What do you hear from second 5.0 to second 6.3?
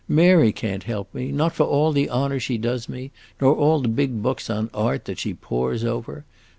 that she pores over.